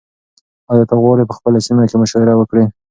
[0.71, 2.63] ایا ته غواړې په خپله سیمه کې مشاعره وکړې؟